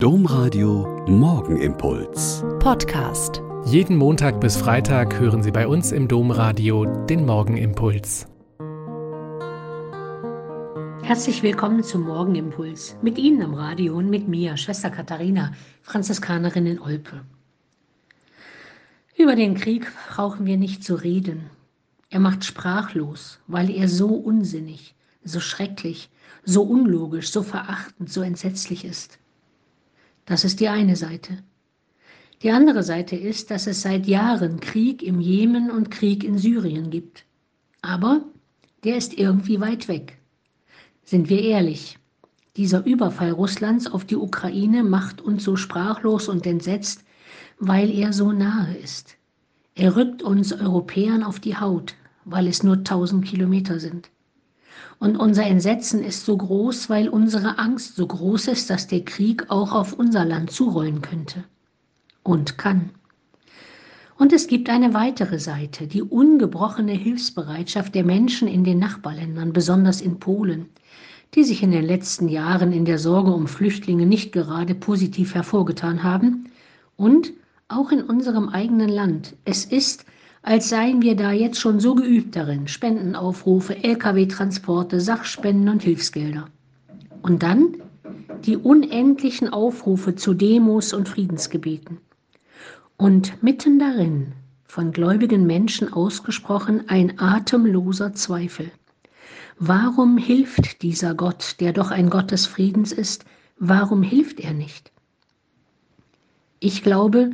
Domradio 0.00 1.04
Morgenimpuls. 1.08 2.44
Podcast. 2.60 3.42
Jeden 3.64 3.96
Montag 3.96 4.40
bis 4.40 4.56
Freitag 4.56 5.18
hören 5.18 5.42
Sie 5.42 5.50
bei 5.50 5.66
uns 5.66 5.90
im 5.90 6.06
Domradio 6.06 6.84
den 7.06 7.26
Morgenimpuls. 7.26 8.28
Herzlich 11.02 11.42
willkommen 11.42 11.82
zum 11.82 12.02
Morgenimpuls. 12.02 12.96
Mit 13.02 13.18
Ihnen 13.18 13.42
am 13.42 13.54
Radio 13.54 13.96
und 13.96 14.08
mit 14.08 14.28
mir, 14.28 14.56
Schwester 14.56 14.88
Katharina, 14.88 15.52
Franziskanerin 15.82 16.66
in 16.66 16.78
Olpe. 16.78 17.24
Über 19.16 19.34
den 19.34 19.56
Krieg 19.56 19.88
brauchen 20.10 20.46
wir 20.46 20.58
nicht 20.58 20.84
zu 20.84 20.94
reden. 20.94 21.50
Er 22.08 22.20
macht 22.20 22.44
sprachlos, 22.44 23.40
weil 23.48 23.68
er 23.68 23.88
so 23.88 24.14
unsinnig, 24.14 24.94
so 25.24 25.40
schrecklich, 25.40 26.08
so 26.44 26.62
unlogisch, 26.62 27.32
so 27.32 27.42
verachtend, 27.42 28.12
so 28.12 28.22
entsetzlich 28.22 28.84
ist. 28.84 29.18
Das 30.28 30.44
ist 30.44 30.60
die 30.60 30.68
eine 30.68 30.94
Seite. 30.94 31.38
Die 32.42 32.50
andere 32.50 32.82
Seite 32.82 33.16
ist, 33.16 33.50
dass 33.50 33.66
es 33.66 33.80
seit 33.80 34.06
Jahren 34.06 34.60
Krieg 34.60 35.02
im 35.02 35.20
Jemen 35.20 35.70
und 35.70 35.90
Krieg 35.90 36.22
in 36.22 36.36
Syrien 36.36 36.90
gibt. 36.90 37.24
Aber 37.80 38.20
der 38.84 38.98
ist 38.98 39.14
irgendwie 39.14 39.58
weit 39.58 39.88
weg. 39.88 40.18
Sind 41.02 41.30
wir 41.30 41.40
ehrlich, 41.40 41.98
dieser 42.56 42.84
Überfall 42.84 43.30
Russlands 43.30 43.86
auf 43.86 44.04
die 44.04 44.16
Ukraine 44.16 44.84
macht 44.84 45.22
uns 45.22 45.44
so 45.44 45.56
sprachlos 45.56 46.28
und 46.28 46.46
entsetzt, 46.46 47.04
weil 47.58 47.90
er 47.90 48.12
so 48.12 48.30
nahe 48.30 48.76
ist. 48.76 49.16
Er 49.76 49.96
rückt 49.96 50.22
uns 50.22 50.52
Europäern 50.52 51.22
auf 51.22 51.40
die 51.40 51.56
Haut, 51.56 51.94
weil 52.26 52.48
es 52.48 52.62
nur 52.62 52.84
tausend 52.84 53.24
Kilometer 53.24 53.80
sind. 53.80 54.10
Und 54.98 55.16
unser 55.16 55.44
Entsetzen 55.44 56.02
ist 56.02 56.24
so 56.24 56.36
groß, 56.36 56.90
weil 56.90 57.08
unsere 57.08 57.58
Angst 57.58 57.96
so 57.96 58.06
groß 58.06 58.48
ist, 58.48 58.70
dass 58.70 58.86
der 58.86 59.04
Krieg 59.04 59.46
auch 59.48 59.72
auf 59.72 59.92
unser 59.92 60.24
Land 60.24 60.50
zurollen 60.50 61.02
könnte. 61.02 61.44
Und 62.22 62.58
kann. 62.58 62.90
Und 64.18 64.32
es 64.32 64.48
gibt 64.48 64.68
eine 64.68 64.94
weitere 64.94 65.38
Seite, 65.38 65.86
die 65.86 66.02
ungebrochene 66.02 66.92
Hilfsbereitschaft 66.92 67.94
der 67.94 68.04
Menschen 68.04 68.48
in 68.48 68.64
den 68.64 68.80
Nachbarländern, 68.80 69.52
besonders 69.52 70.00
in 70.00 70.18
Polen, 70.18 70.66
die 71.34 71.44
sich 71.44 71.62
in 71.62 71.70
den 71.70 71.84
letzten 71.84 72.28
Jahren 72.28 72.72
in 72.72 72.84
der 72.84 72.98
Sorge 72.98 73.30
um 73.30 73.46
Flüchtlinge 73.46 74.06
nicht 74.06 74.32
gerade 74.32 74.74
positiv 74.74 75.34
hervorgetan 75.34 76.02
haben, 76.02 76.50
und 76.96 77.32
auch 77.68 77.92
in 77.92 78.02
unserem 78.02 78.48
eigenen 78.48 78.88
Land. 78.88 79.36
Es 79.44 79.64
ist, 79.64 80.04
als 80.48 80.70
seien 80.70 81.02
wir 81.02 81.14
da 81.14 81.30
jetzt 81.30 81.60
schon 81.60 81.78
so 81.78 81.94
geübt 81.94 82.34
darin. 82.34 82.68
Spendenaufrufe, 82.68 83.84
Lkw-Transporte, 83.84 84.98
Sachspenden 84.98 85.68
und 85.68 85.82
Hilfsgelder. 85.82 86.46
Und 87.20 87.42
dann 87.42 87.76
die 88.46 88.56
unendlichen 88.56 89.50
Aufrufe 89.50 90.14
zu 90.14 90.32
Demos 90.32 90.94
und 90.94 91.06
Friedensgebeten. 91.06 91.98
Und 92.96 93.42
mitten 93.42 93.78
darin, 93.78 94.32
von 94.64 94.90
gläubigen 94.90 95.46
Menschen 95.46 95.92
ausgesprochen, 95.92 96.84
ein 96.88 97.20
atemloser 97.20 98.14
Zweifel. 98.14 98.70
Warum 99.58 100.16
hilft 100.16 100.80
dieser 100.80 101.14
Gott, 101.14 101.56
der 101.60 101.74
doch 101.74 101.90
ein 101.90 102.08
Gott 102.08 102.30
des 102.30 102.46
Friedens 102.46 102.92
ist, 102.92 103.26
warum 103.58 104.02
hilft 104.02 104.40
er 104.40 104.54
nicht? 104.54 104.92
Ich 106.58 106.82
glaube, 106.82 107.32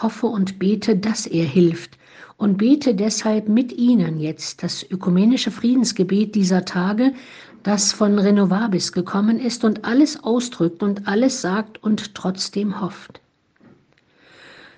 hoffe 0.00 0.26
und 0.26 0.58
bete, 0.58 0.96
dass 0.96 1.26
er 1.26 1.44
hilft 1.44 1.98
und 2.36 2.58
bete 2.58 2.94
deshalb 2.94 3.48
mit 3.48 3.72
Ihnen 3.72 4.18
jetzt 4.18 4.62
das 4.62 4.84
ökumenische 4.90 5.50
Friedensgebet 5.50 6.34
dieser 6.34 6.64
Tage, 6.64 7.12
das 7.62 7.92
von 7.92 8.18
Renovabis 8.18 8.92
gekommen 8.92 9.38
ist 9.38 9.64
und 9.64 9.84
alles 9.84 10.22
ausdrückt 10.22 10.82
und 10.82 11.08
alles 11.08 11.40
sagt 11.40 11.82
und 11.82 12.14
trotzdem 12.14 12.80
hofft. 12.80 13.20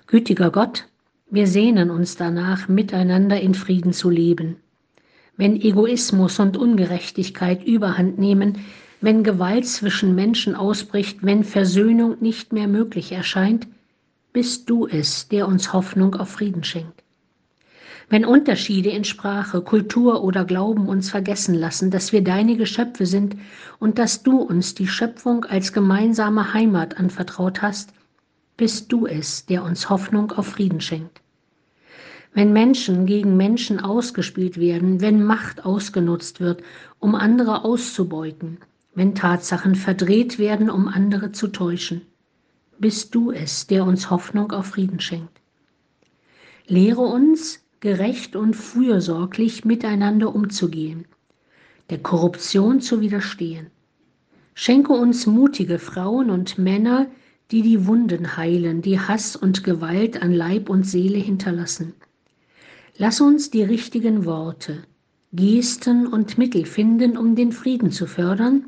Gütiger 0.07 0.51
Gott, 0.51 0.87
wir 1.29 1.47
sehnen 1.47 1.89
uns 1.89 2.15
danach, 2.15 2.69
miteinander 2.69 3.41
in 3.41 3.53
Frieden 3.53 3.91
zu 3.91 4.09
leben. 4.09 4.55
Wenn 5.35 5.59
Egoismus 5.59 6.39
und 6.39 6.55
Ungerechtigkeit 6.55 7.65
überhand 7.65 8.17
nehmen, 8.17 8.59
wenn 9.01 9.23
Gewalt 9.23 9.67
zwischen 9.67 10.15
Menschen 10.15 10.55
ausbricht, 10.55 11.19
wenn 11.21 11.43
Versöhnung 11.43 12.15
nicht 12.21 12.53
mehr 12.53 12.67
möglich 12.67 13.11
erscheint, 13.11 13.67
bist 14.37 14.69
du 14.69 14.85
es, 14.85 15.27
der 15.29 15.47
uns 15.47 15.73
Hoffnung 15.73 16.13
auf 16.13 16.29
Frieden 16.29 16.63
schenkt. 16.63 17.01
Wenn 18.07 18.23
Unterschiede 18.23 18.91
in 18.91 19.03
Sprache, 19.03 19.63
Kultur 19.63 20.23
oder 20.23 20.45
Glauben 20.45 20.87
uns 20.87 21.09
vergessen 21.09 21.55
lassen, 21.55 21.89
dass 21.89 22.11
wir 22.11 22.23
deine 22.23 22.55
Geschöpfe 22.55 23.07
sind 23.07 23.35
und 23.79 23.97
dass 23.97 24.21
du 24.21 24.37
uns 24.37 24.75
die 24.75 24.85
Schöpfung 24.85 25.45
als 25.45 25.73
gemeinsame 25.73 26.53
Heimat 26.53 26.99
anvertraut 26.99 27.63
hast, 27.63 27.93
bist 28.57 28.91
du 28.91 29.07
es, 29.07 29.47
der 29.47 29.63
uns 29.63 29.89
Hoffnung 29.89 30.31
auf 30.33 30.45
Frieden 30.49 30.81
schenkt. 30.81 31.19
Wenn 32.35 32.53
Menschen 32.53 33.07
gegen 33.07 33.37
Menschen 33.37 33.79
ausgespielt 33.79 34.59
werden, 34.59 35.01
wenn 35.01 35.23
Macht 35.23 35.65
ausgenutzt 35.65 36.39
wird, 36.41 36.61
um 36.99 37.15
andere 37.15 37.65
auszubeuten, 37.65 38.59
wenn 38.93 39.15
Tatsachen 39.15 39.73
verdreht 39.73 40.37
werden, 40.37 40.69
um 40.69 40.87
andere 40.87 41.31
zu 41.31 41.47
täuschen, 41.47 42.03
bist 42.79 43.15
du 43.15 43.31
es, 43.31 43.67
der 43.67 43.85
uns 43.85 44.09
Hoffnung 44.09 44.51
auf 44.51 44.67
Frieden 44.67 44.99
schenkt. 44.99 45.41
Lehre 46.67 47.01
uns, 47.01 47.63
gerecht 47.79 48.35
und 48.35 48.55
fürsorglich 48.55 49.65
miteinander 49.65 50.33
umzugehen, 50.33 51.05
der 51.89 51.99
Korruption 51.99 52.81
zu 52.81 53.01
widerstehen. 53.01 53.67
Schenke 54.55 54.93
uns 54.93 55.27
mutige 55.27 55.79
Frauen 55.79 56.29
und 56.29 56.57
Männer, 56.57 57.07
die 57.51 57.61
die 57.61 57.85
Wunden 57.85 58.35
heilen, 58.35 58.81
die 58.81 58.99
Hass 58.99 59.35
und 59.35 59.63
Gewalt 59.63 60.21
an 60.21 60.33
Leib 60.33 60.69
und 60.69 60.83
Seele 60.83 61.19
hinterlassen. 61.19 61.93
Lass 62.97 63.21
uns 63.21 63.51
die 63.51 63.63
richtigen 63.63 64.25
Worte, 64.25 64.83
Gesten 65.31 66.07
und 66.07 66.37
Mittel 66.37 66.65
finden, 66.65 67.15
um 67.15 67.35
den 67.35 67.51
Frieden 67.51 67.91
zu 67.91 68.07
fördern, 68.07 68.65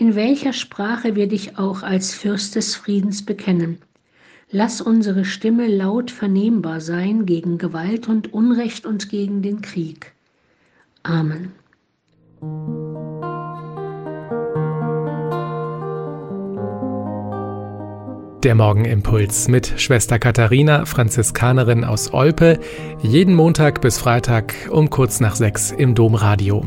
in 0.00 0.14
welcher 0.14 0.52
Sprache 0.52 1.14
wir 1.16 1.26
dich 1.26 1.58
auch 1.58 1.82
als 1.82 2.14
Fürst 2.14 2.56
des 2.56 2.74
Friedens 2.74 3.24
bekennen 3.24 3.78
Lass 4.50 4.80
unsere 4.80 5.26
Stimme 5.26 5.66
laut 5.66 6.10
vernehmbar 6.10 6.80
sein 6.80 7.26
gegen 7.26 7.58
Gewalt 7.58 8.08
und 8.08 8.32
Unrecht 8.32 8.86
und 8.86 9.10
gegen 9.10 9.42
den 9.42 9.60
Krieg. 9.60 10.12
Amen. 11.02 11.52
Der 18.42 18.54
Morgenimpuls 18.54 19.48
mit 19.48 19.74
Schwester 19.76 20.18
Katharina, 20.18 20.86
Franziskanerin 20.86 21.84
aus 21.84 22.14
Olpe, 22.14 22.58
jeden 23.02 23.34
Montag 23.34 23.82
bis 23.82 23.98
Freitag 23.98 24.54
um 24.70 24.88
kurz 24.88 25.20
nach 25.20 25.34
sechs 25.34 25.72
im 25.72 25.94
Domradio. 25.94 26.66